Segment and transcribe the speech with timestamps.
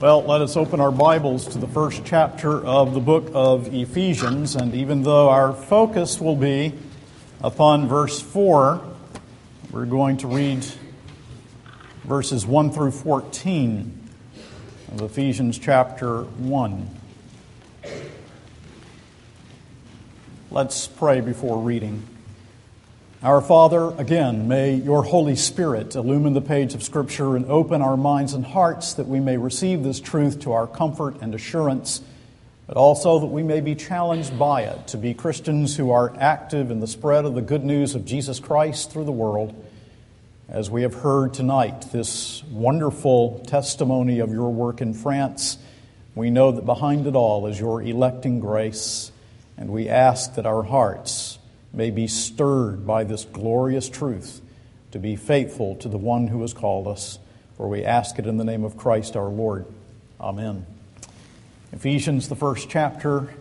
[0.00, 4.56] Well, let us open our Bibles to the first chapter of the book of Ephesians.
[4.56, 6.72] And even though our focus will be
[7.42, 8.80] upon verse 4,
[9.70, 10.64] we're going to read
[12.04, 14.08] verses 1 through 14
[14.92, 16.88] of Ephesians chapter 1.
[20.50, 22.06] Let's pray before reading.
[23.22, 27.98] Our Father, again, may your Holy Spirit illumine the page of Scripture and open our
[27.98, 32.00] minds and hearts that we may receive this truth to our comfort and assurance,
[32.66, 36.70] but also that we may be challenged by it to be Christians who are active
[36.70, 39.54] in the spread of the good news of Jesus Christ through the world.
[40.48, 45.58] As we have heard tonight, this wonderful testimony of your work in France,
[46.14, 49.12] we know that behind it all is your electing grace,
[49.58, 51.36] and we ask that our hearts
[51.72, 54.40] may be stirred by this glorious truth
[54.92, 57.18] to be faithful to the one who has called us.
[57.56, 59.66] For we ask it in the name of Christ our Lord.
[60.20, 60.66] Amen.
[61.72, 63.32] Ephesians, the first chapter,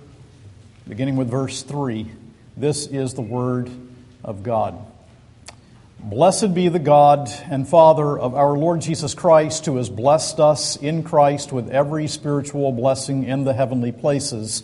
[0.88, 2.12] beginning with verse 3.
[2.56, 3.72] This is the Word
[4.24, 4.78] of God.
[6.02, 10.76] Blessed be the God and Father of our Lord Jesus Christ, who has blessed us
[10.76, 14.64] in Christ with every spiritual blessing in the heavenly places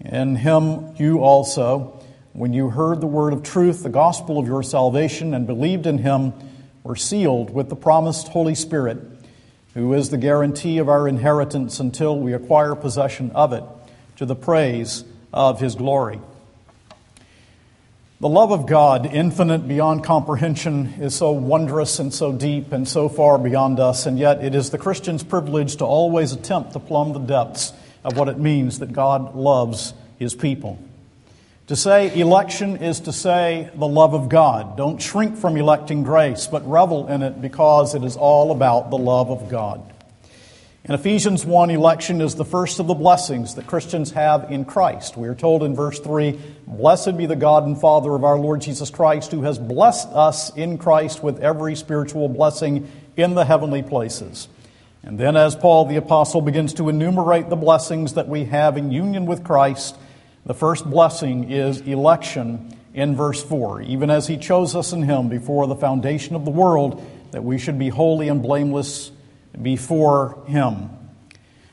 [0.00, 2.00] In him you also,
[2.32, 5.98] when you heard the word of truth, the gospel of your salvation, and believed in
[5.98, 6.32] him,
[6.84, 8.98] were sealed with the promised Holy Spirit,
[9.74, 13.64] who is the guarantee of our inheritance until we acquire possession of it,
[14.16, 16.20] to the praise of his glory.
[18.20, 23.08] The love of God, infinite beyond comprehension, is so wondrous and so deep and so
[23.08, 27.12] far beyond us, and yet it is the Christian's privilege to always attempt to plumb
[27.12, 27.72] the depths
[28.08, 30.78] of what it means that God loves his people.
[31.68, 34.78] To say election is to say the love of God.
[34.78, 38.96] Don't shrink from electing grace, but revel in it because it is all about the
[38.96, 39.82] love of God.
[40.84, 45.18] In Ephesians 1, election is the first of the blessings that Christians have in Christ.
[45.18, 48.62] We are told in verse 3 Blessed be the God and Father of our Lord
[48.62, 53.82] Jesus Christ, who has blessed us in Christ with every spiritual blessing in the heavenly
[53.82, 54.48] places
[55.02, 58.90] and then, as Paul the Apostle begins to enumerate the blessings that we have in
[58.90, 59.96] union with Christ,
[60.44, 63.82] the first blessing is election in verse 4.
[63.82, 67.58] Even as he chose us in him before the foundation of the world, that we
[67.58, 69.12] should be holy and blameless
[69.60, 70.90] before him.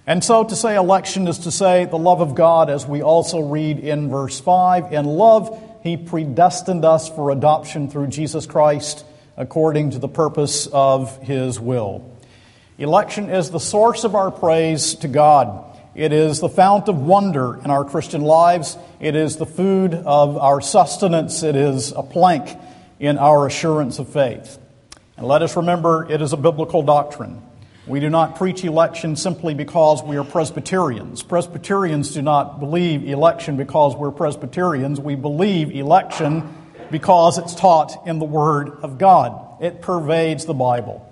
[0.07, 3.39] And so to say election is to say the love of God, as we also
[3.39, 4.93] read in verse 5.
[4.93, 9.03] In love, he predestined us for adoption through Jesus Christ
[9.35, 12.14] according to the purpose of his will.
[12.77, 15.63] Election is the source of our praise to God.
[15.95, 18.77] It is the fount of wonder in our Christian lives.
[18.99, 21.41] It is the food of our sustenance.
[21.41, 22.49] It is a plank
[22.99, 24.59] in our assurance of faith.
[25.15, 27.41] And let us remember it is a biblical doctrine.
[27.87, 31.23] We do not preach election simply because we are Presbyterians.
[31.23, 34.99] Presbyterians do not believe election because we're Presbyterians.
[34.99, 36.53] We believe election
[36.91, 39.63] because it's taught in the Word of God.
[39.63, 41.09] It pervades the Bible.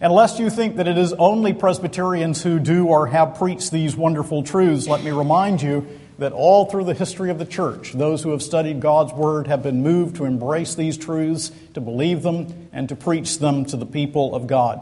[0.00, 3.96] And lest you think that it is only Presbyterians who do or have preached these
[3.96, 5.86] wonderful truths, let me remind you
[6.18, 9.62] that all through the history of the church, those who have studied God's Word have
[9.62, 13.86] been moved to embrace these truths, to believe them, and to preach them to the
[13.86, 14.80] people of God.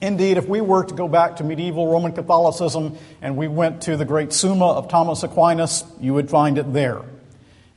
[0.00, 3.96] Indeed, if we were to go back to medieval Roman Catholicism and we went to
[3.96, 7.02] the great Summa of Thomas Aquinas, you would find it there.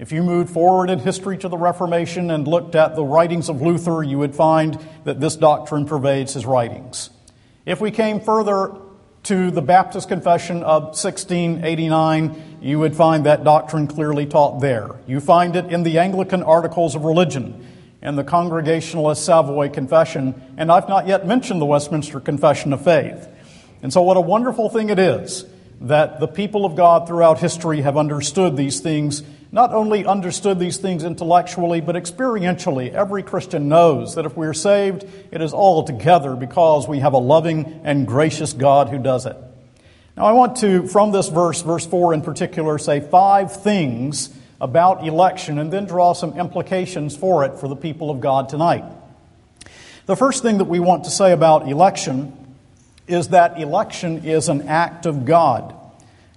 [0.04, 3.62] If you moved forward in history to the Reformation and looked at the writings of
[3.62, 7.10] Luther, you would find that this doctrine pervades his writings.
[7.66, 8.76] If we came further
[9.24, 14.90] to the Baptist Confession of 1689, you would find that doctrine clearly taught there.
[15.08, 17.66] You find it in the Anglican Articles of Religion
[18.02, 23.26] and the Congregationalist Savoy Confession, and I've not yet mentioned the Westminster Confession of Faith.
[23.82, 25.46] And so, what a wonderful thing it is
[25.80, 29.24] that the people of God throughout history have understood these things,
[29.54, 32.92] not only understood these things intellectually, but experientially.
[32.92, 37.20] Every Christian knows that if we're saved, it is all together because we have a
[37.20, 39.38] loving and gracious God who does it.
[40.18, 45.06] Now, I want to, from this verse, verse 4 in particular, say five things about
[45.06, 48.86] election and then draw some implications for it for the people of God tonight.
[50.08, 52.56] The first thing that we want to say about election
[53.06, 55.76] is that election is an act of God.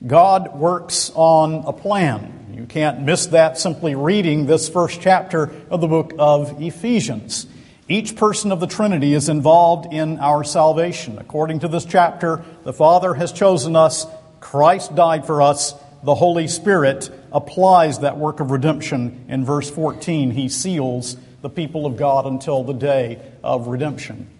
[0.06, 2.35] God works on a plan.
[2.56, 7.46] You can't miss that simply reading this first chapter of the book of Ephesians.
[7.86, 11.18] Each person of the Trinity is involved in our salvation.
[11.18, 14.06] According to this chapter, the Father has chosen us,
[14.40, 20.30] Christ died for us, the Holy Spirit applies that work of redemption in verse 14.
[20.30, 24.30] He seals the people of God until the day of redemption.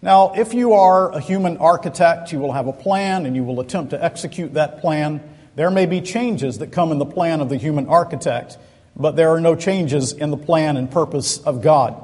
[0.00, 3.60] Now, if you are a human architect, you will have a plan and you will
[3.60, 5.20] attempt to execute that plan.
[5.58, 8.56] There may be changes that come in the plan of the human architect,
[8.94, 12.00] but there are no changes in the plan and purpose of God.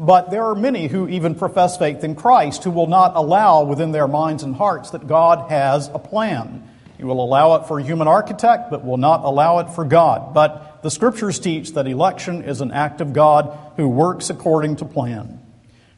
[0.00, 3.92] But there are many who even profess faith in Christ who will not allow within
[3.92, 6.68] their minds and hearts that God has a plan.
[6.98, 10.34] You will allow it for a human architect, but will not allow it for God.
[10.34, 14.84] But the scriptures teach that election is an act of God who works according to
[14.84, 15.38] plan.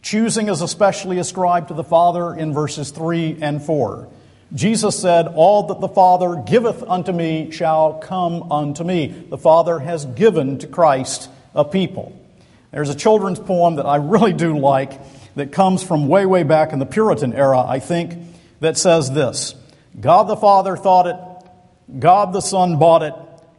[0.02, 4.06] Choosing is especially ascribed to the Father in verses 3 and 4.
[4.52, 9.06] Jesus said, All that the Father giveth unto me shall come unto me.
[9.06, 12.16] The Father has given to Christ a people.
[12.72, 14.92] There's a children's poem that I really do like
[15.36, 18.14] that comes from way, way back in the Puritan era, I think,
[18.60, 19.54] that says this
[19.98, 23.14] God the Father thought it, God the Son bought it,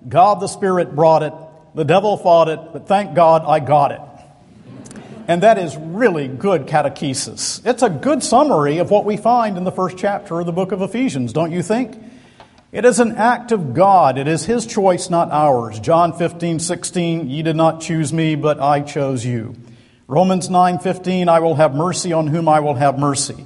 [0.07, 1.33] God the Spirit brought it,
[1.75, 4.01] the devil fought it, but thank God I got it.
[5.27, 7.65] And that is really good catechesis.
[7.65, 10.71] It's a good summary of what we find in the first chapter of the book
[10.71, 11.97] of Ephesians, don't you think?
[12.71, 14.17] It is an act of God.
[14.17, 15.79] It is His choice, not ours.
[15.79, 19.55] John 15, 16, ye did not choose me, but I chose you.
[20.07, 23.45] Romans 9, 15, I will have mercy on whom I will have mercy.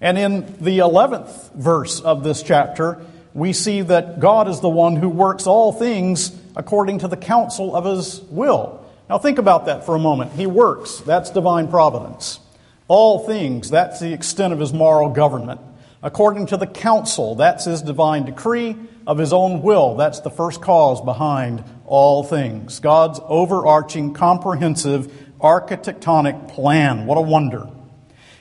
[0.00, 3.00] And in the 11th verse of this chapter,
[3.32, 7.74] we see that God is the one who works all things according to the counsel
[7.74, 8.83] of His will.
[9.08, 10.32] Now, think about that for a moment.
[10.32, 12.40] He works, that's divine providence.
[12.88, 15.60] All things, that's the extent of his moral government.
[16.02, 19.96] According to the counsel, that's his divine decree of his own will.
[19.96, 22.80] That's the first cause behind all things.
[22.80, 25.10] God's overarching, comprehensive,
[25.40, 27.06] architectonic plan.
[27.06, 27.68] What a wonder.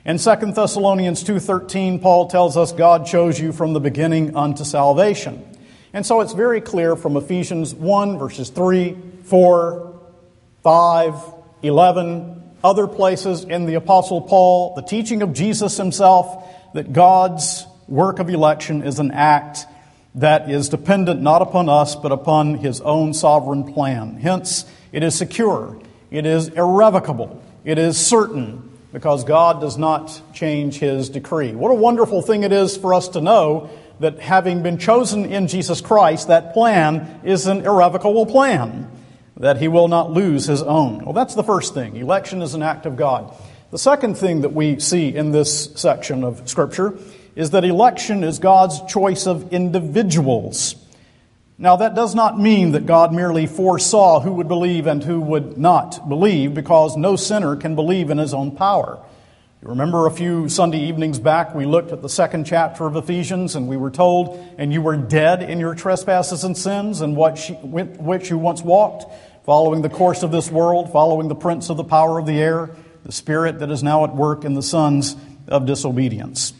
[0.06, 5.44] In 2 Thessalonians 2:13, Paul tells us God chose you from the beginning unto salvation.
[5.94, 9.93] And so it's very clear from Ephesians 1 verses 3, 4,
[10.64, 11.22] 5,
[11.62, 18.20] 11, other places in the Apostle Paul, the teaching of Jesus himself, that God's work
[18.20, 19.66] of election is an act
[20.16, 24.16] that is dependent not upon us, but upon his own sovereign plan.
[24.16, 24.64] Hence,
[24.94, 25.78] it is secure,
[26.10, 31.52] it is irrevocable, it is certain, because God does not change his decree.
[31.54, 33.70] What a wonderful thing it is for us to know
[34.00, 38.90] that having been chosen in Jesus Christ, that plan is an irrevocable plan
[39.38, 41.04] that he will not lose his own.
[41.04, 41.96] Well, that's the first thing.
[41.96, 43.36] Election is an act of God.
[43.72, 46.98] The second thing that we see in this section of Scripture
[47.36, 50.76] is that election is God's choice of individuals.
[51.58, 55.58] Now, that does not mean that God merely foresaw who would believe and who would
[55.58, 59.00] not believe, because no sinner can believe in his own power.
[59.64, 63.56] You remember a few Sunday evenings back, we looked at the second chapter of Ephesians,
[63.56, 67.40] and we were told, And you were dead in your trespasses and sins, and what
[67.64, 69.06] which you once walked,
[69.46, 72.72] following the course of this world, following the prince of the power of the air,
[73.06, 75.16] the spirit that is now at work in the sons
[75.48, 76.52] of disobedience.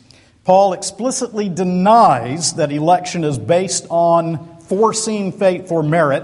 [0.46, 6.24] Paul explicitly denies that election is based on foreseen faith or merit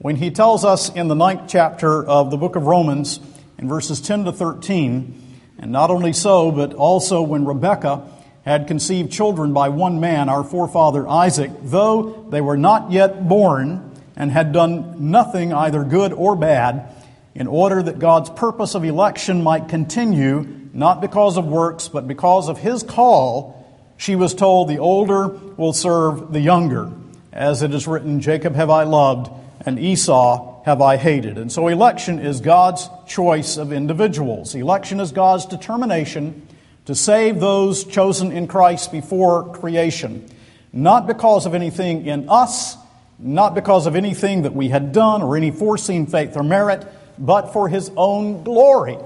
[0.00, 3.20] when he tells us in the ninth chapter of the book of Romans,
[3.56, 5.19] in verses 10 to 13,
[5.60, 8.08] and not only so, but also when Rebekah
[8.44, 13.92] had conceived children by one man, our forefather Isaac, though they were not yet born
[14.16, 16.88] and had done nothing either good or bad,
[17.34, 22.48] in order that God's purpose of election might continue, not because of works, but because
[22.48, 23.56] of his call,
[23.98, 26.90] she was told, The older will serve the younger.
[27.32, 29.30] As it is written, Jacob have I loved,
[29.64, 31.36] and Esau have I hated.
[31.36, 34.54] And so election is God's choice of individuals.
[34.54, 36.46] Election is God's determination
[36.84, 40.30] to save those chosen in Christ before creation,
[40.72, 42.76] not because of anything in us,
[43.18, 46.86] not because of anything that we had done or any foreseen faith or merit,
[47.18, 48.96] but for his own glory.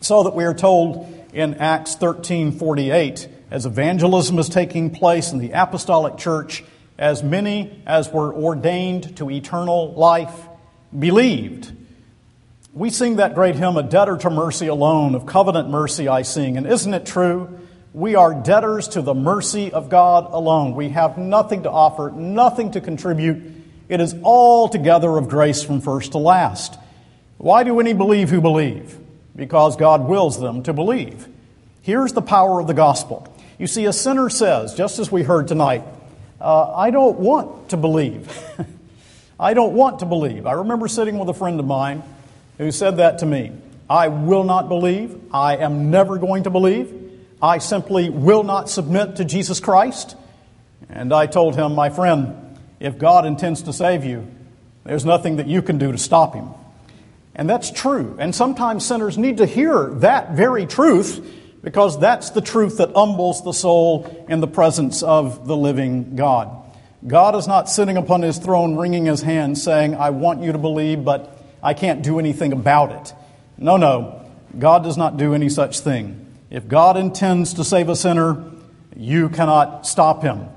[0.00, 5.52] So that we are told in Acts 13:48 as evangelism is taking place in the
[5.52, 6.64] apostolic church,
[6.98, 10.48] as many as were ordained to eternal life
[10.98, 11.72] believed.
[12.74, 16.56] We sing that great hymn, A Debtor to Mercy Alone, of covenant mercy I sing.
[16.56, 17.60] And isn't it true?
[17.92, 20.74] We are debtors to the mercy of God alone.
[20.74, 23.42] We have nothing to offer, nothing to contribute.
[23.90, 26.78] It is altogether of grace from first to last.
[27.36, 28.98] Why do any believe who believe?
[29.36, 31.28] Because God wills them to believe.
[31.82, 33.28] Here's the power of the gospel.
[33.58, 35.84] You see, a sinner says, just as we heard tonight,
[36.40, 38.32] uh, I don't want to believe.
[39.38, 40.46] I don't want to believe.
[40.46, 42.02] I remember sitting with a friend of mine
[42.58, 43.52] who said that to me.
[43.88, 45.18] I will not believe.
[45.32, 46.92] I am never going to believe.
[47.40, 50.16] I simply will not submit to Jesus Christ.
[50.88, 54.26] And I told him, my friend, if God intends to save you,
[54.84, 56.48] there's nothing that you can do to stop him.
[57.34, 58.16] And that's true.
[58.18, 61.24] And sometimes sinners need to hear that very truth
[61.62, 66.61] because that's the truth that humbles the soul in the presence of the living God.
[67.06, 70.58] God is not sitting upon his throne wringing his hands saying, I want you to
[70.58, 73.14] believe, but I can't do anything about it.
[73.58, 74.24] No, no.
[74.58, 76.26] God does not do any such thing.
[76.50, 78.44] If God intends to save a sinner,
[78.94, 80.48] you cannot stop him.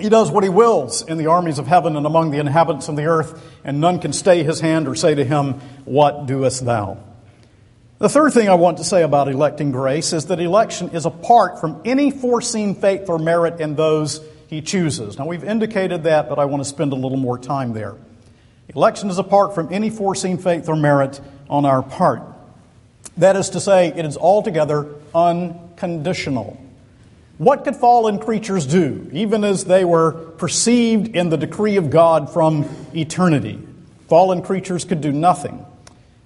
[0.00, 2.96] He does what he wills in the armies of heaven and among the inhabitants of
[2.96, 6.98] the earth, and none can stay his hand or say to him, What doest thou?
[7.98, 11.60] The third thing I want to say about electing grace is that election is apart
[11.60, 15.18] from any foreseen faith or merit in those he chooses.
[15.18, 17.94] Now, we've indicated that, but I want to spend a little more time there.
[18.74, 22.22] Election is apart from any foreseen faith or merit on our part.
[23.16, 26.60] That is to say, it is altogether unconditional.
[27.38, 32.32] What could fallen creatures do, even as they were perceived in the decree of God
[32.32, 33.60] from eternity?
[34.08, 35.64] Fallen creatures could do nothing.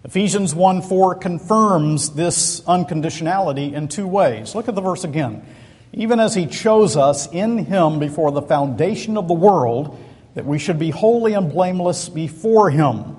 [0.04, 4.54] Ephesians 1 4 confirms this unconditionality in two ways.
[4.54, 5.44] Look at the verse again.
[5.92, 9.98] Even as He chose us in Him before the foundation of the world,
[10.34, 13.16] that we should be holy and blameless before Him.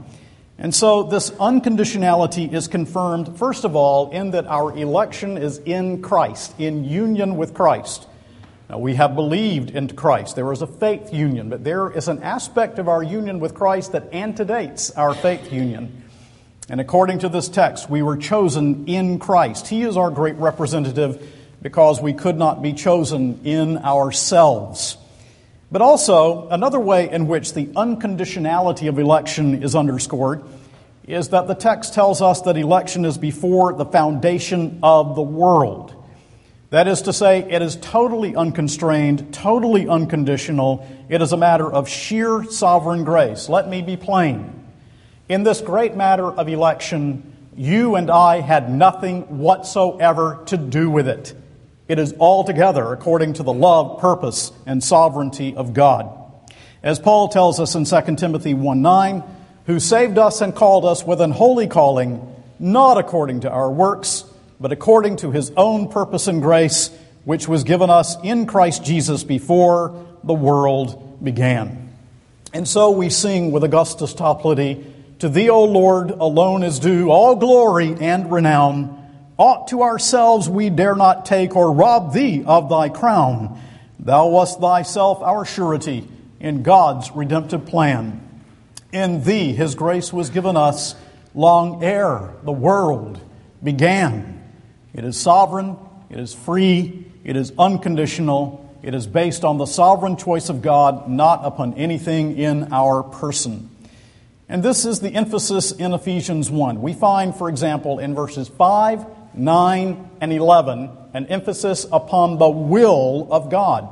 [0.58, 6.02] And so this unconditionality is confirmed, first of all, in that our election is in
[6.02, 8.08] Christ, in union with Christ.
[8.70, 10.36] Now, we have believed in Christ.
[10.36, 13.94] There is a faith union, but there is an aspect of our union with Christ
[13.94, 16.04] that antedates our faith union.
[16.68, 19.70] And according to this text, we were chosen in Christ.
[19.70, 21.26] He is our great representative
[21.62, 24.98] because we could not be chosen in ourselves.
[25.72, 30.44] But also, another way in which the unconditionality of election is underscored
[31.06, 35.96] is that the text tells us that election is before the foundation of the world.
[36.70, 40.88] That is to say, it is totally unconstrained, totally unconditional.
[41.10, 43.50] It is a matter of sheer sovereign grace.
[43.50, 44.54] Let me be plain.
[45.28, 51.08] In this great matter of election, you and I had nothing whatsoever to do with
[51.08, 51.34] it.
[51.90, 56.08] It is altogether according to the love, purpose, and sovereignty of God.
[56.84, 59.24] As Paul tells us in 2 Timothy 1 9,
[59.66, 64.24] who saved us and called us with an holy calling, not according to our works,
[64.60, 66.92] but according to his own purpose and grace,
[67.26, 71.92] which was given us in Christ Jesus before the world began.
[72.54, 74.86] And so we sing with Augustus Toplady,
[75.20, 78.99] To thee, O Lord, alone is due all glory and renown
[79.40, 83.58] Aught to ourselves we dare not take or rob thee of thy crown.
[83.98, 86.06] Thou wast thyself our surety
[86.42, 88.22] in God's redemptive plan.
[88.92, 90.94] In thee his grace was given us
[91.34, 93.18] long ere the world
[93.64, 94.44] began.
[94.94, 95.78] It is sovereign,
[96.10, 101.08] it is free, it is unconditional, it is based on the sovereign choice of God,
[101.08, 103.70] not upon anything in our person.
[104.50, 106.82] And this is the emphasis in Ephesians 1.
[106.82, 109.06] We find, for example, in verses 5
[109.40, 113.88] 9, and 11, an emphasis upon the will of God.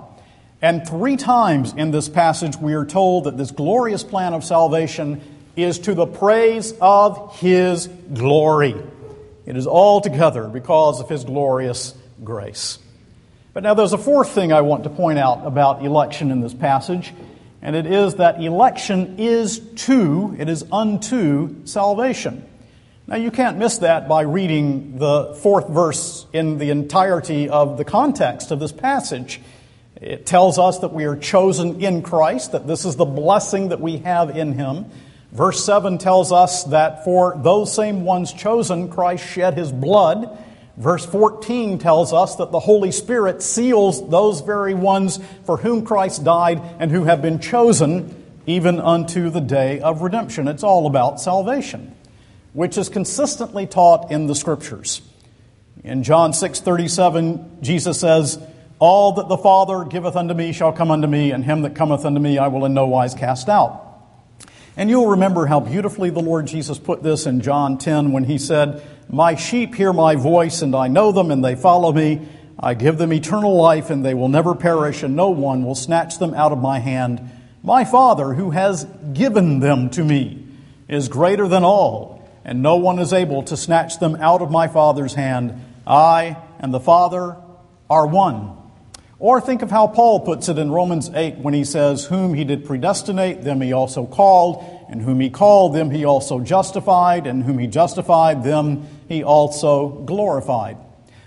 [0.61, 5.21] And three times in this passage, we are told that this glorious plan of salvation
[5.55, 8.75] is to the praise of His glory.
[9.45, 12.79] It is altogether because of His glorious grace.
[13.53, 16.53] But now there's a fourth thing I want to point out about election in this
[16.53, 17.13] passage,
[17.61, 22.45] and it is that election is to, it is unto salvation.
[23.09, 27.85] Now, you can't miss that by reading the fourth verse in the entirety of the
[27.85, 29.39] context of this passage.
[30.01, 33.79] It tells us that we are chosen in Christ, that this is the blessing that
[33.79, 34.87] we have in Him.
[35.31, 40.37] Verse 7 tells us that for those same ones chosen, Christ shed His blood.
[40.75, 46.25] Verse 14 tells us that the Holy Spirit seals those very ones for whom Christ
[46.25, 50.49] died and who have been chosen even unto the day of redemption.
[50.49, 51.93] It's all about salvation
[52.53, 55.01] which is consistently taught in the scriptures.
[55.83, 58.39] In John 6:37, Jesus says,
[58.79, 62.05] All that the Father giveth unto me shall come unto me, and him that cometh
[62.05, 63.83] unto me I will in no wise cast out.
[64.75, 68.37] And you'll remember how beautifully the Lord Jesus put this in John 10 when he
[68.37, 72.27] said, My sheep hear my voice, and I know them, and they follow me.
[72.59, 76.19] I give them eternal life, and they will never perish, and no one will snatch
[76.19, 77.21] them out of my hand.
[77.63, 80.45] My Father, who has given them to me,
[80.87, 82.16] is greater than all,
[82.47, 85.63] and no one is able to snatch them out of my Father's hand.
[85.85, 87.35] I and the Father
[87.89, 88.57] are one.
[89.19, 92.45] Or think of how Paul puts it in Romans 8 when he says, Whom he
[92.45, 97.43] did predestinate, them he also called, and whom he called, them he also justified, and
[97.43, 100.77] whom he justified, them he also glorified.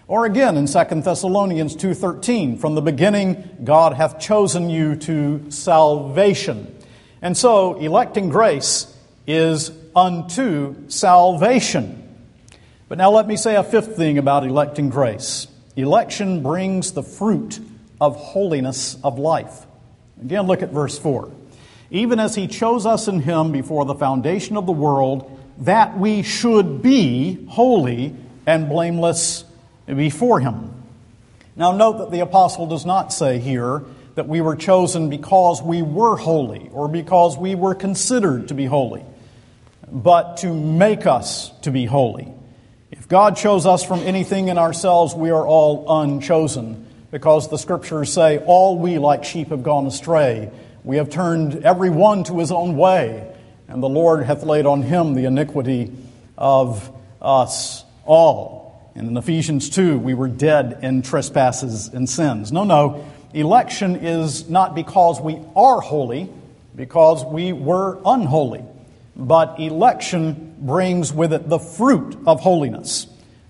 [0.06, 6.74] Or again in 2 Thessalonians 2:13, from the beginning God hath chosen you to salvation.
[7.20, 8.92] And so electing grace
[9.26, 11.96] is unto salvation.
[12.88, 15.46] But now let me say a fifth thing about electing grace.
[15.76, 17.60] Election brings the fruit
[18.00, 19.66] of holiness of life.
[20.20, 21.30] Again, look at verse 4.
[21.90, 26.22] Even as he chose us in him before the foundation of the world, that we
[26.22, 28.14] should be holy
[28.46, 29.44] and blameless
[29.86, 30.74] before him.
[31.56, 35.82] Now, note that the apostle does not say here that we were chosen because we
[35.82, 39.04] were holy or because we were considered to be holy,
[39.92, 42.32] but to make us to be holy.
[42.90, 48.12] If God chose us from anything in ourselves, we are all unchosen because the scriptures
[48.12, 50.50] say, All we like sheep have gone astray.
[50.84, 53.34] We have turned every one to his own way,
[53.68, 55.92] and the Lord hath laid on him the iniquity
[56.38, 58.90] of us all.
[58.94, 62.50] And in Ephesians 2, we were dead in trespasses and sins.
[62.50, 63.04] No, no.
[63.32, 66.28] Election is not because we are holy,
[66.74, 68.64] because we were unholy.
[69.20, 73.06] But election brings with it the fruit of holiness.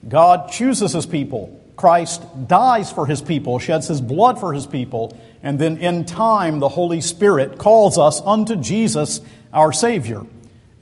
[0.06, 5.18] God chooses his people Christ dies for his people, sheds his blood for his people,
[5.42, 10.26] and then in time the Holy Spirit calls us unto Jesus, our Savior.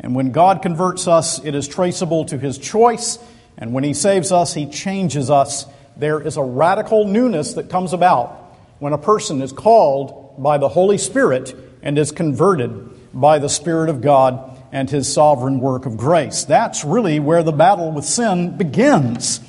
[0.00, 3.20] And when God converts us, it is traceable to his choice,
[3.56, 5.66] and when he saves us, he changes us.
[5.96, 8.30] There is a radical newness that comes about
[8.80, 13.88] when a person is called by the Holy Spirit and is converted by the Spirit
[13.88, 16.44] of God and his sovereign work of grace.
[16.44, 19.40] That's really where the battle with sin begins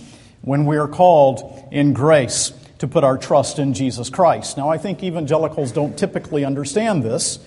[0.42, 4.58] when we are called in grace to put our trust in Jesus Christ.
[4.58, 7.40] Now, I think evangelicals don't typically understand this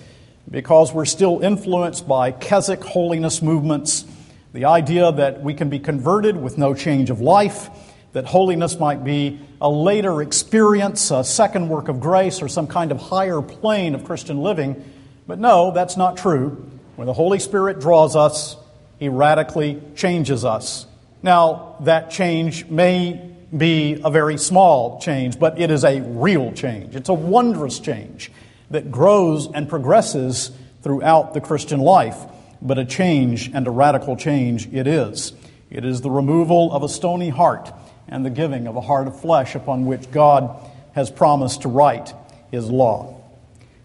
[0.49, 4.05] because we're still influenced by Keswick holiness movements,
[4.53, 7.69] the idea that we can be converted with no change of life,
[8.11, 12.91] that holiness might be a later experience, a second work of grace, or some kind
[12.91, 14.83] of higher plane of Christian living.
[15.25, 16.69] But no, that's not true.
[16.95, 18.55] When the Holy Spirit draws us,
[18.99, 20.85] He radically changes us.
[21.23, 26.95] Now, that change may be a very small change, but it is a real change.
[26.95, 28.31] It's a wondrous change
[28.69, 30.51] that grows and progresses
[30.81, 32.17] throughout the Christian life,
[32.61, 35.33] but a change and a radical change it is.
[35.69, 37.71] It is the removal of a stony heart
[38.07, 40.55] and the giving of a heart of flesh upon which God
[40.93, 42.13] has promised to write
[42.51, 43.19] His law.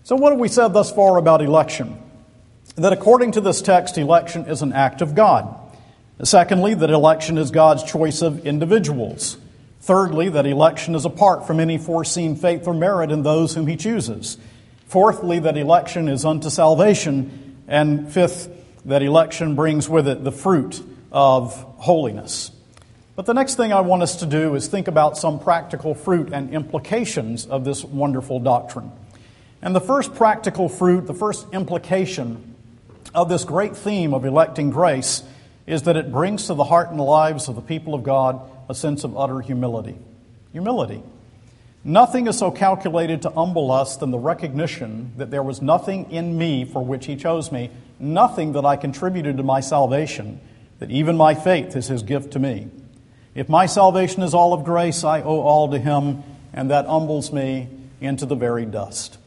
[0.03, 2.03] So, what have we said thus far about election?
[2.79, 5.53] That according to this text, election is an act of God.
[6.23, 9.37] Secondly, that election is God's choice of individuals.
[9.81, 13.77] Thirdly, that election is apart from any foreseen faith or merit in those whom he
[13.77, 14.39] chooses.
[14.87, 17.57] Fourthly, that election is unto salvation.
[17.67, 18.49] And fifth,
[18.85, 22.53] that election brings with it the fruit of holiness.
[23.17, 26.33] But the next thing I want us to do is think about some practical fruit
[26.33, 28.93] and implications of this wonderful doctrine.
[29.63, 32.55] And the first practical fruit, the first implication
[33.15, 35.23] of this great theme of electing grace
[35.67, 38.75] is that it brings to the heart and lives of the people of God a
[38.75, 39.99] sense of utter humility.
[40.53, 41.03] Humility.
[41.85, 46.37] Nothing is so calculated to humble us than the recognition that there was nothing in
[46.37, 50.41] me for which He chose me, nothing that I contributed to my salvation,
[50.79, 52.69] that even my faith is His gift to me.
[53.35, 57.33] If my salvation is all of grace, I owe all to Him, and that humbles
[57.33, 57.69] me
[58.01, 59.18] into the very dust.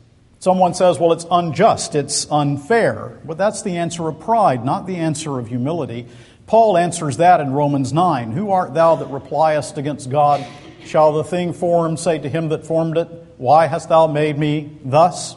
[0.41, 3.19] Someone says, well, it's unjust, it's unfair.
[3.23, 6.07] But that's the answer of pride, not the answer of humility.
[6.47, 8.31] Paul answers that in Romans 9.
[8.31, 10.43] Who art thou that repliest against God?
[10.83, 14.79] Shall the thing formed say to him that formed it, Why hast thou made me
[14.83, 15.35] thus?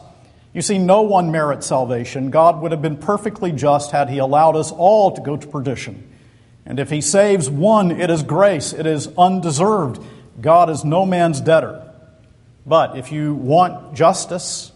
[0.53, 2.31] You see, no one merits salvation.
[2.31, 6.11] God would have been perfectly just had he allowed us all to go to perdition.
[6.65, 10.01] And if he saves one, it is grace, it is undeserved.
[10.41, 11.93] God is no man's debtor.
[12.65, 14.71] But if you want justice,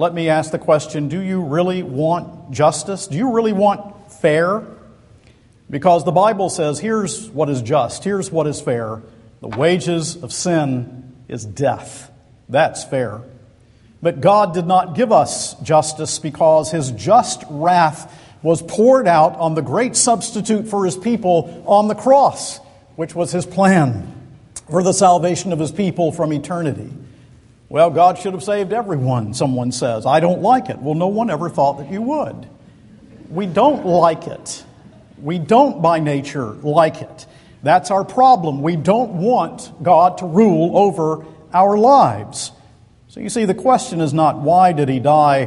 [0.00, 3.06] let me ask the question do you really want justice?
[3.06, 4.64] Do you really want fair?
[5.68, 9.02] Because the Bible says, here's what is just, here's what is fair.
[9.42, 12.10] The wages of sin is death.
[12.48, 13.20] That's fair.
[14.00, 18.10] But God did not give us justice because his just wrath
[18.42, 22.58] was poured out on the great substitute for his people on the cross,
[22.96, 24.10] which was his plan
[24.70, 26.90] for the salvation of his people from eternity.
[27.70, 30.04] Well, God should have saved everyone, someone says.
[30.04, 30.80] I don't like it.
[30.80, 32.48] Well, no one ever thought that you would.
[33.30, 34.64] We don't like it.
[35.22, 37.26] We don't, by nature, like it.
[37.62, 38.60] That's our problem.
[38.60, 42.50] We don't want God to rule over our lives.
[43.06, 45.46] So you see, the question is not why did he die?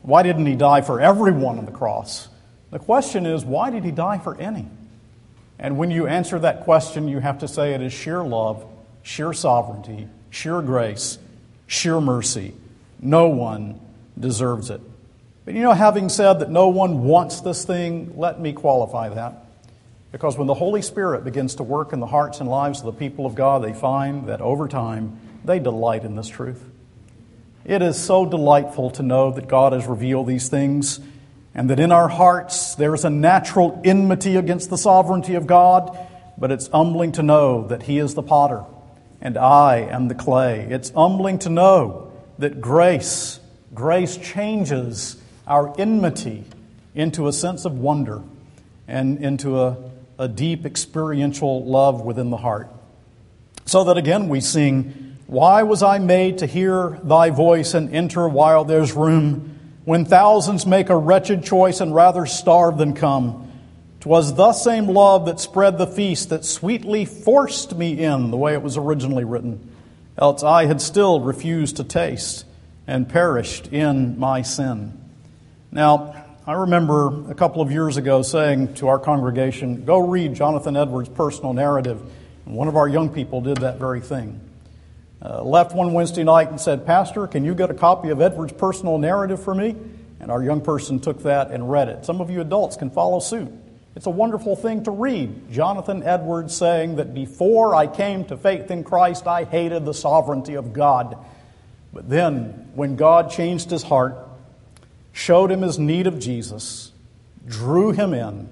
[0.00, 2.28] Why didn't he die for everyone on the cross?
[2.70, 4.66] The question is why did he die for any?
[5.58, 8.64] And when you answer that question, you have to say it is sheer love,
[9.02, 11.18] sheer sovereignty, sheer grace,
[11.68, 12.54] sheer mercy.
[12.98, 13.78] No one
[14.18, 14.80] deserves it.
[15.44, 19.44] But you know, having said that no one wants this thing, let me qualify that.
[20.10, 22.92] Because when the Holy Spirit begins to work in the hearts and lives of the
[22.92, 26.64] people of God, they find that over time they delight in this truth.
[27.64, 31.00] It is so delightful to know that God has revealed these things
[31.54, 35.96] and that in our hearts there is a natural enmity against the sovereignty of God,
[36.38, 38.64] but it's humbling to know that He is the potter
[39.20, 40.66] and I am the clay.
[40.70, 43.40] It's humbling to know that grace,
[43.74, 46.44] grace changes our enmity
[46.94, 48.22] into a sense of wonder
[48.86, 49.76] and into a,
[50.18, 52.68] a deep experiential love within the heart.
[53.64, 58.28] So that again we sing, Why was I made to hear thy voice and enter
[58.28, 63.47] while there's room, when thousands make a wretched choice and rather starve than come?
[64.08, 68.54] 'Twas the same love that spread the feast that sweetly forced me in, the way
[68.54, 69.70] it was originally written,
[70.16, 72.46] else I had still refused to taste
[72.86, 74.98] and perished in my sin.
[75.70, 80.74] Now, I remember a couple of years ago saying to our congregation, Go read Jonathan
[80.74, 82.00] Edwards' personal narrative.
[82.46, 84.40] And one of our young people did that very thing.
[85.20, 88.54] Uh, left one Wednesday night and said, Pastor, can you get a copy of Edwards'
[88.54, 89.76] personal narrative for me?
[90.18, 92.06] And our young person took that and read it.
[92.06, 93.52] Some of you adults can follow suit.
[93.98, 95.50] It's a wonderful thing to read.
[95.50, 100.54] Jonathan Edwards saying that before I came to faith in Christ, I hated the sovereignty
[100.54, 101.18] of God.
[101.92, 104.16] But then, when God changed his heart,
[105.10, 106.92] showed him his need of Jesus,
[107.44, 108.48] drew him in,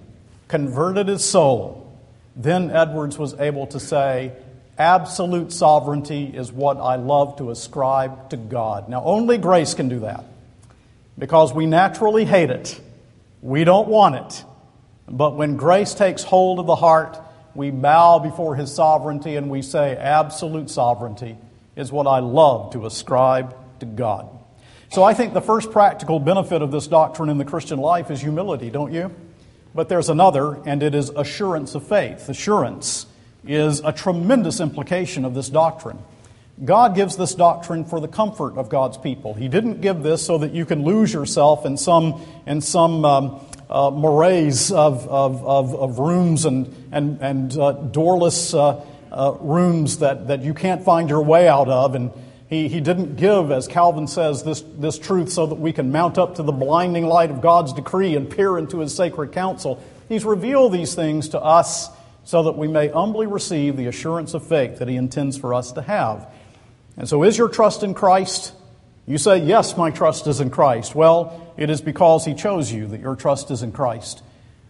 [0.49, 1.97] converted his soul,
[2.35, 4.33] then Edwards was able to say,
[4.77, 8.89] Absolute sovereignty is what I love to ascribe to God.
[8.89, 10.25] Now, only grace can do that
[11.17, 12.81] because we naturally hate it.
[13.43, 14.45] We don't want it.
[15.09, 17.19] But when grace takes hold of the heart,
[17.55, 21.37] we bow before His sovereignty and we say, Absolute sovereignty
[21.77, 24.29] is what I love to ascribe to God.
[24.91, 28.21] So I think the first practical benefit of this doctrine in the Christian life is
[28.21, 29.15] humility, don't you?
[29.75, 32.29] But there's another, and it is assurance of faith.
[32.29, 33.07] Assurance
[33.47, 35.99] is a tremendous implication of this doctrine.
[36.65, 39.35] God gives this doctrine for the comfort of God's people.
[39.35, 43.41] He didn't give this so that you can lose yourself in some, in some um,
[43.69, 49.99] uh, maraes of, of, of, of, rooms and, and, and uh, doorless uh, uh, rooms
[49.99, 51.95] that, that you can't find your way out of.
[51.95, 52.13] And
[52.49, 56.17] he, he didn't give, as Calvin says, this, this truth so that we can mount
[56.17, 59.83] up to the blinding light of God's decree and peer into his sacred counsel.
[60.09, 61.89] He's revealed these things to us
[62.25, 65.73] so that we may humbly receive the assurance of faith that he intends for us
[65.73, 66.29] to have.
[66.97, 68.53] And so, is your trust in Christ?
[69.07, 70.95] You say, Yes, my trust is in Christ.
[70.95, 74.23] Well, it is because He chose you that your trust is in Christ.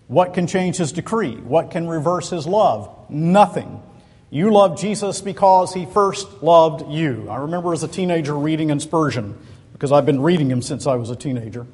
[0.08, 1.36] What can change His decree?
[1.36, 2.94] What can reverse His love?
[3.08, 3.82] Nothing.
[4.30, 7.28] You love Jesus because He first loved you.
[7.30, 9.38] I remember as a teenager reading in Spurgeon,
[9.72, 11.66] because I've been reading him since I was a teenager,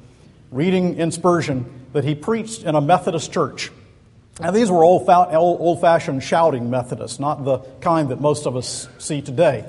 [0.51, 3.71] reading in Spurgeon that he preached in a Methodist church.
[4.41, 9.21] Now, these were old fashioned shouting Methodists, not the kind that most of us see
[9.21, 9.63] today.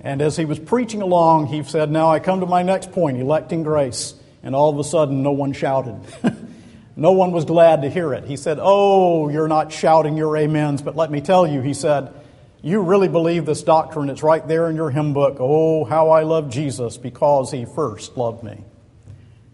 [0.00, 3.18] And as he was preaching along, he said, Now I come to my next point
[3.18, 4.14] electing grace.
[4.42, 6.00] And all of a sudden, no one shouted.
[6.96, 8.24] no one was glad to hear it.
[8.24, 12.14] He said, Oh, you're not shouting your amens, but let me tell you, he said,
[12.62, 14.10] you really believe this doctrine.
[14.10, 15.38] It's right there in your hymn book.
[15.40, 18.64] Oh, how I love Jesus because he first loved me.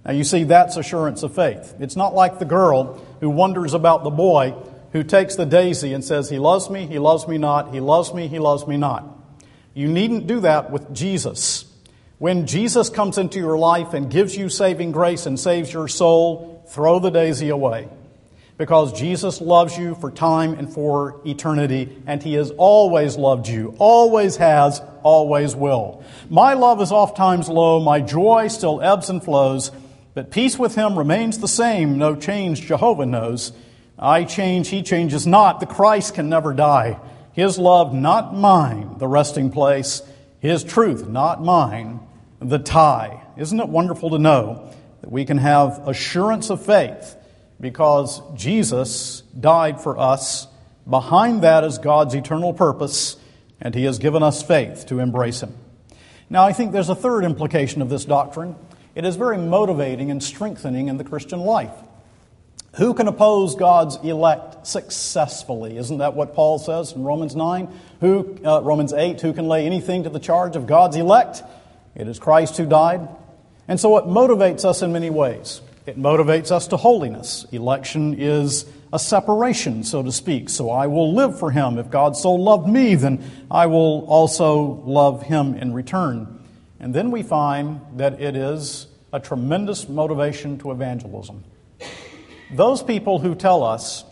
[0.04, 1.74] Now, you see, that's assurance of faith.
[1.78, 4.54] It's not like the girl who wonders about the boy
[4.92, 8.12] who takes the daisy and says, He loves me, he loves me not, he loves
[8.14, 9.15] me, he loves me not.
[9.76, 11.70] You needn't do that with Jesus.
[12.16, 16.64] When Jesus comes into your life and gives you saving grace and saves your soul,
[16.68, 17.90] throw the daisy away.
[18.56, 23.74] Because Jesus loves you for time and for eternity, and He has always loved you,
[23.78, 26.02] always has, always will.
[26.30, 29.70] My love is oft times low, my joy still ebbs and flows,
[30.14, 33.52] but peace with Him remains the same, no change Jehovah knows.
[33.98, 36.98] I change, He changes not, the Christ can never die.
[37.36, 40.00] His love, not mine, the resting place.
[40.40, 42.00] His truth, not mine,
[42.40, 43.20] the tie.
[43.36, 44.72] Isn't it wonderful to know
[45.02, 47.14] that we can have assurance of faith
[47.60, 50.48] because Jesus died for us?
[50.88, 53.18] Behind that is God's eternal purpose,
[53.60, 55.54] and He has given us faith to embrace Him.
[56.30, 58.56] Now, I think there's a third implication of this doctrine.
[58.94, 61.74] It is very motivating and strengthening in the Christian life.
[62.76, 65.78] Who can oppose God's elect successfully?
[65.78, 67.68] Isn't that what Paul says in Romans 9?
[68.00, 71.42] Who, uh, Romans 8, who can lay anything to the charge of God's elect?
[71.94, 73.08] It is Christ who died.
[73.66, 75.62] And so it motivates us in many ways.
[75.86, 77.46] It motivates us to holiness.
[77.50, 80.50] Election is a separation, so to speak.
[80.50, 81.78] So I will live for him.
[81.78, 86.44] If God so loved me, then I will also love him in return.
[86.78, 91.42] And then we find that it is a tremendous motivation to evangelism.
[92.50, 94.04] Those people who tell us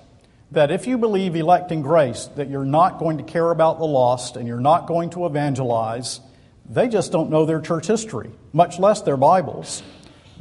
[0.51, 4.37] that if you believe electing grace, that you're not going to care about the lost
[4.37, 6.21] and you're not going to evangelize,
[6.69, 9.83] they just don't know their church history, much less their Bibles.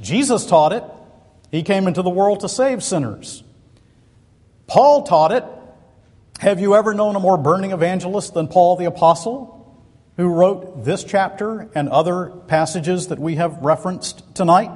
[0.01, 0.83] Jesus taught it.
[1.51, 3.43] He came into the world to save sinners.
[4.67, 5.43] Paul taught it.
[6.39, 9.83] Have you ever known a more burning evangelist than Paul the Apostle,
[10.17, 14.71] who wrote this chapter and other passages that we have referenced tonight?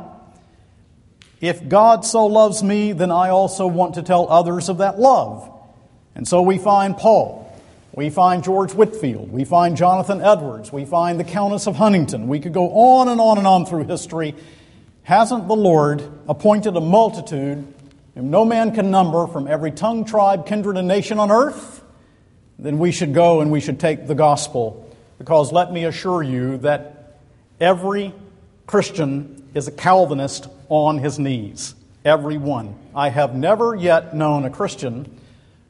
[1.39, 5.52] If God so loves me, then I also want to tell others of that love.
[6.15, 7.43] And so we find Paul.
[7.93, 10.71] We find George Whitefield, We find Jonathan Edwards.
[10.71, 12.28] We find the Countess of Huntingdon.
[12.28, 14.36] We could go on and on and on through history.
[15.02, 17.65] Hasn't the Lord appointed a multitude
[18.13, 21.84] whom no man can number from every tongue, tribe, kindred, and nation on earth?
[22.60, 24.88] Then we should go and we should take the gospel.
[25.17, 27.19] Because let me assure you that
[27.60, 28.13] every
[28.67, 31.75] Christian is a Calvinist on his knees.
[32.03, 32.75] Every one.
[32.95, 35.19] I have never yet known a Christian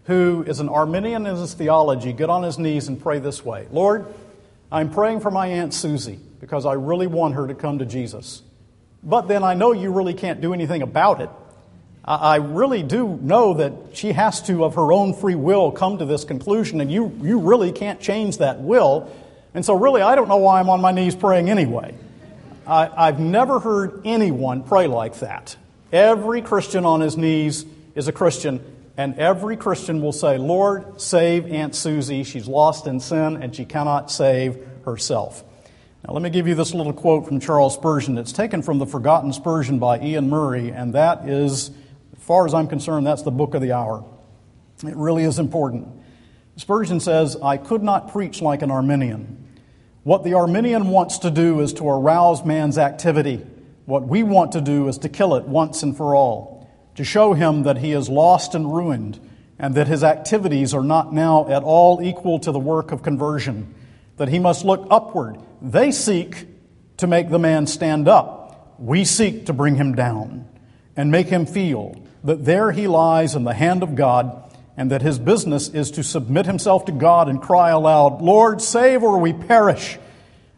[0.05, 3.67] who is an Arminian in his theology get on his knees and pray this way
[3.71, 4.05] Lord,
[4.71, 8.41] I'm praying for my Aunt Susie because I really want her to come to Jesus.
[9.03, 11.29] But then I know you really can't do anything about it.
[12.07, 16.05] I really do know that she has to, of her own free will, come to
[16.05, 19.11] this conclusion, and you, you really can't change that will.
[19.53, 21.93] And so, really, I don't know why I'm on my knees praying anyway.
[22.67, 25.55] I, I've never heard anyone pray like that.
[25.91, 28.61] Every Christian on his knees is a Christian,
[28.97, 32.23] and every Christian will say, Lord, save Aunt Susie.
[32.23, 35.43] She's lost in sin and she cannot save herself.
[36.05, 38.17] Now, let me give you this little quote from Charles Spurgeon.
[38.17, 42.53] It's taken from The Forgotten Spurgeon by Iain Murray, and that is, as far as
[42.53, 44.03] I'm concerned, that's the book of the hour.
[44.85, 45.87] It really is important.
[46.57, 49.46] Spurgeon says, I could not preach like an Arminian.
[50.07, 53.45] What the Arminian wants to do is to arouse man's activity.
[53.83, 56.65] What we want to do is to kill it once and for all,
[56.95, 59.19] to show him that he is lost and ruined,
[59.59, 63.75] and that his activities are not now at all equal to the work of conversion,
[64.15, 65.39] that he must look upward.
[65.61, 66.47] They seek
[66.99, 68.77] to make the man stand up.
[68.79, 70.47] We seek to bring him down
[70.95, 74.46] and make him feel that there he lies in the hand of God
[74.77, 79.01] and that his business is to submit himself to God and cry aloud, Lord, save
[79.01, 79.97] or we perish.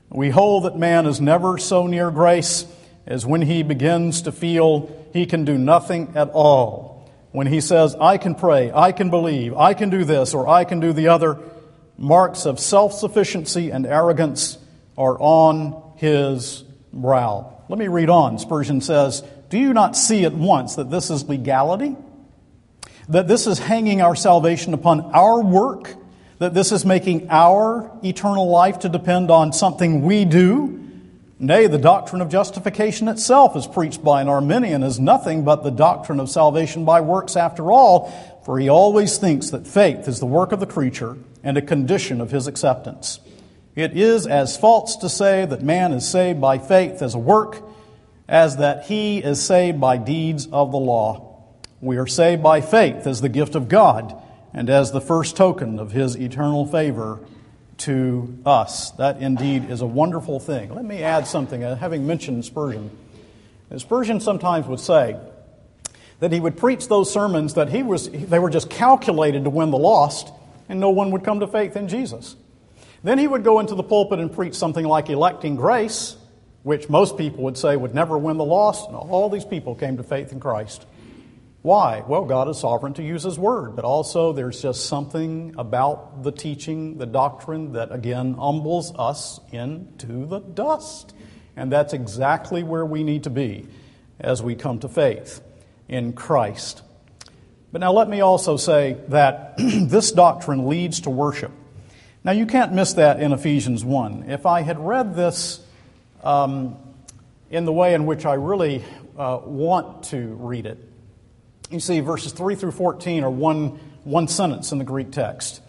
[0.10, 2.66] We hold that man is never so near grace
[3.08, 7.10] as when he begins to feel he can do nothing at all.
[7.32, 10.66] When he says, I can pray, I can believe, I can do this, or I
[10.66, 11.40] can do the other,
[11.98, 14.58] marks of self sufficiency and arrogance
[14.98, 17.62] are on his brow.
[17.70, 18.40] Let me read on.
[18.40, 21.96] Spurgeon says, Do you not see at once that this is legality?
[23.10, 25.96] That this is hanging our salvation upon our work,
[26.38, 30.76] that this is making our eternal life to depend on something we do.
[31.40, 35.72] Nay, the doctrine of justification itself, as preached by an Arminian, is nothing but the
[35.72, 38.12] doctrine of salvation by works after all,
[38.46, 42.22] for he always thinks that faith is the work of the creature and a condition
[42.22, 43.20] of his acceptance.
[43.76, 47.64] It is as false to say that man is saved by faith as a work
[48.28, 51.29] as that he is saved by deeds of the law.
[51.82, 54.22] We are saved by faith as the gift of God
[54.54, 57.20] and as the first token of His eternal favor
[57.80, 58.92] to us.
[58.92, 60.74] That indeed is a wonderful thing.
[60.74, 62.92] Let me add something, uh, having mentioned Spurgeon.
[63.78, 65.18] Spurgeon sometimes would say
[66.20, 69.72] that he would preach those sermons that he was, they were just calculated to win
[69.72, 70.34] the lost,
[70.68, 72.36] and no one would come to faith in Jesus.
[73.04, 76.18] Then he would go into the pulpit and preach something like electing grace,
[76.64, 79.96] which most people would say would never win the lost, and all these people came
[79.96, 80.86] to faith in Christ.
[81.62, 82.04] Why?
[82.08, 86.32] Well, God is sovereign to use His Word, but also there's just something about the
[86.32, 91.14] teaching, the doctrine, that again humbles us into the dust.
[91.58, 93.68] And that's exactly where we need to be
[94.20, 95.42] as we come to faith
[95.90, 96.82] in Christ.
[97.74, 101.52] But now let me also say that this doctrine leads to worship.
[102.24, 104.30] Now, you can't miss that in Ephesians 1.
[104.30, 105.66] If I had read this
[106.24, 106.78] um,
[107.50, 108.84] in the way in which I really
[109.18, 110.89] uh, want to read it,
[111.70, 115.62] you see, verses 3 through 14 are one, one sentence in the Greek text.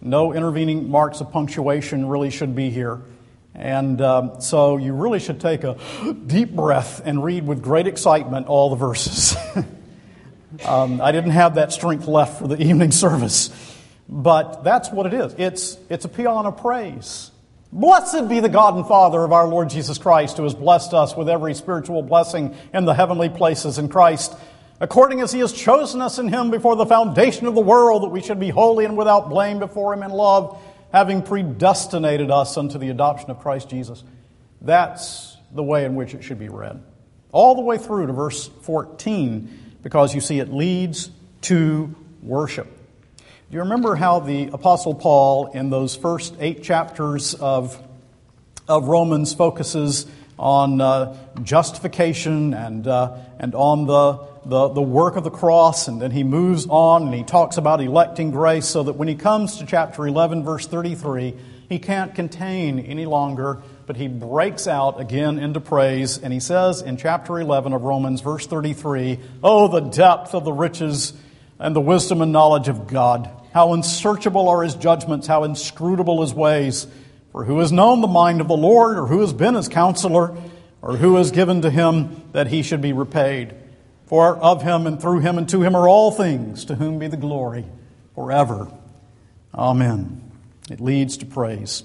[0.00, 3.00] No intervening marks of punctuation really should be here.
[3.54, 5.78] And um, so you really should take a
[6.26, 9.36] deep breath and read with great excitement all the verses.
[10.66, 13.50] um, I didn't have that strength left for the evening service.
[14.08, 15.34] But that's what it is.
[15.38, 17.30] It's, it's a paean of praise.
[17.72, 21.16] Blessed be the God and Father of our Lord Jesus Christ, who has blessed us
[21.16, 24.34] with every spiritual blessing in the heavenly places in Christ,
[24.80, 28.08] according as he has chosen us in him before the foundation of the world, that
[28.08, 30.60] we should be holy and without blame before him in love,
[30.92, 34.04] having predestinated us unto the adoption of Christ Jesus.
[34.60, 36.82] That's the way in which it should be read.
[37.32, 41.10] All the way through to verse 14, because you see it leads
[41.42, 42.66] to worship.
[43.48, 47.80] Do you remember how the Apostle Paul, in those first eight chapters of,
[48.66, 50.06] of Romans, focuses
[50.38, 54.14] on uh, justification and, uh, and on the,
[54.48, 57.80] the, the work of the cross, and then he moves on and he talks about
[57.80, 61.34] electing grace so that when he comes to chapter 11, verse 33,
[61.68, 66.80] he can't contain any longer, but he breaks out again into praise, and he says
[66.80, 71.12] in chapter 11 of Romans, verse 33, Oh, the depth of the riches
[71.58, 73.28] and the wisdom and knowledge of God.
[73.52, 76.86] How unsearchable are his judgments, how inscrutable his ways.
[77.32, 80.36] For who has known the mind of the Lord, or who has been his counselor,
[80.82, 83.54] or who has given to him that he should be repaid?
[84.06, 87.08] For of him and through him and to him are all things, to whom be
[87.08, 87.66] the glory
[88.14, 88.68] forever.
[89.54, 90.30] Amen.
[90.70, 91.82] It leads to praise.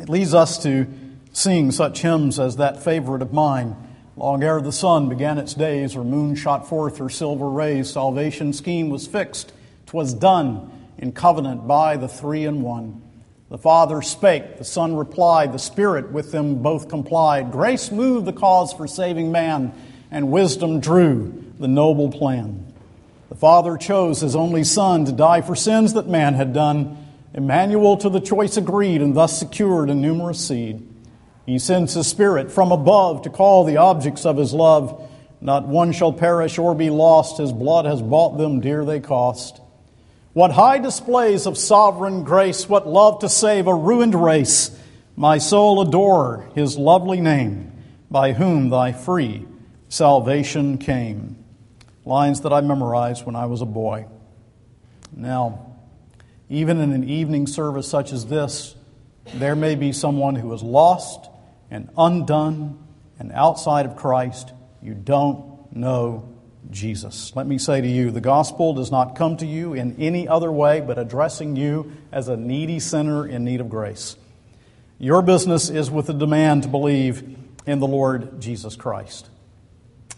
[0.00, 0.86] It leads us to
[1.32, 3.76] sing such hymns as that favorite of mine.
[4.16, 8.56] Long ere the sun began its days, or moon shot forth her silver rays, salvation's
[8.56, 9.52] scheme was fixed.
[9.86, 13.02] 'Twas done in covenant by the three and one.
[13.48, 17.52] The Father spake, the Son replied, the Spirit with them both complied.
[17.52, 19.72] Grace moved the cause for saving man,
[20.10, 22.72] and wisdom drew the noble plan.
[23.28, 26.96] The Father chose His only Son to die for sins that man had done.
[27.34, 30.86] Emmanuel to the choice agreed, and thus secured a numerous seed.
[31.44, 35.10] He sends His Spirit from above to call the objects of His love.
[35.40, 37.38] Not one shall perish or be lost.
[37.38, 39.60] His blood has bought them, dear they cost.
[40.32, 44.70] What high displays of sovereign grace, what love to save a ruined race.
[45.16, 47.72] My soul adore His lovely name,
[48.10, 49.46] by whom thy free
[49.96, 51.36] salvation came.
[52.04, 54.06] Lines that I memorized when I was a boy.
[55.14, 55.74] Now,
[56.48, 58.76] even in an evening service such as this,
[59.34, 61.28] there may be someone who is lost
[61.70, 62.78] and undone
[63.18, 66.28] and outside of Christ, you don't know
[66.70, 67.34] Jesus.
[67.34, 70.52] Let me say to you, the gospel does not come to you in any other
[70.52, 74.16] way but addressing you as a needy sinner in need of grace.
[74.98, 79.28] Your business is with the demand to believe in the Lord Jesus Christ.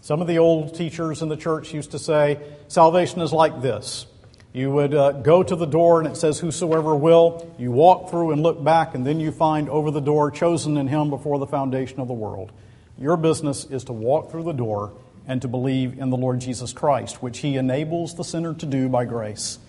[0.09, 4.07] Some of the old teachers in the church used to say, salvation is like this.
[4.53, 7.53] You would uh, go to the door and it says, Whosoever will.
[7.59, 10.87] You walk through and look back, and then you find over the door, chosen in
[10.87, 12.51] Him before the foundation of the world.
[12.97, 14.93] Your business is to walk through the door
[15.27, 18.89] and to believe in the Lord Jesus Christ, which He enables the sinner to do
[18.89, 19.59] by grace.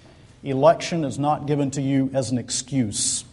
[0.43, 3.27] Election is not given to you as an excuse,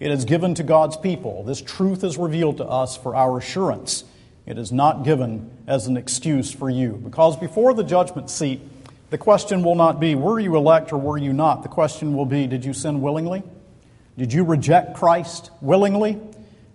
[0.00, 1.44] it is given to God's people.
[1.44, 4.02] This truth is revealed to us for our assurance.
[4.50, 7.00] It is not given as an excuse for you.
[7.04, 8.60] Because before the judgment seat,
[9.10, 11.62] the question will not be, were you elect or were you not?
[11.62, 13.44] The question will be, did you sin willingly?
[14.18, 16.18] Did you reject Christ willingly?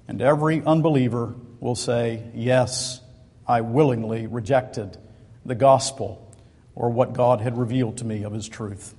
[0.08, 3.02] And every unbeliever will say, yes,
[3.46, 4.98] I willingly rejected
[5.46, 6.26] the gospel
[6.76, 8.96] or what God had revealed to me of his truth.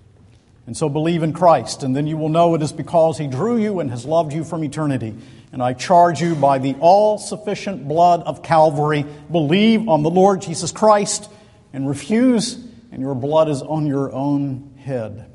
[0.67, 3.57] And so believe in Christ, and then you will know it is because he drew
[3.57, 5.15] you and has loved you from eternity.
[5.53, 10.43] And I charge you by the all sufficient blood of Calvary, believe on the Lord
[10.43, 11.31] Jesus Christ
[11.73, 15.31] and refuse and your blood is on your own head.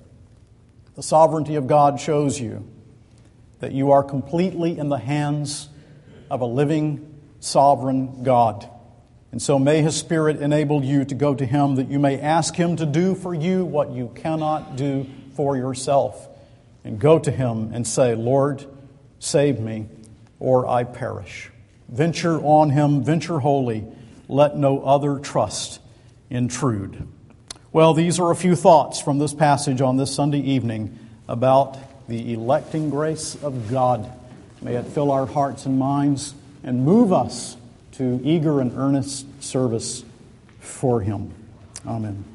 [0.95, 2.67] The sovereignty of God shows you
[3.59, 5.69] that you are completely in the hands
[6.29, 8.67] of a living, sovereign God.
[9.31, 12.55] And so may His Spirit enable you to go to Him that you may ask
[12.55, 16.27] Him to do for you what you cannot do for yourself.
[16.83, 18.65] And go to Him and say, Lord,
[19.19, 19.87] save me,
[20.41, 21.51] or I perish.
[21.87, 23.85] Venture on Him, venture wholly.
[24.27, 25.79] Let no other trust
[26.29, 27.07] intrude.
[27.71, 31.77] Well, these are a few thoughts from this passage on this Sunday evening about
[32.09, 34.11] the electing grace of God.
[34.61, 36.33] May it fill our hearts and minds
[36.63, 37.55] and move us
[37.93, 40.03] to eager and earnest service
[40.59, 41.33] for Him.
[41.85, 42.30] Amen.